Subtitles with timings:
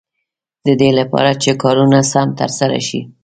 [0.65, 3.01] د دې لپاره چې کارونه سم تر سره شي.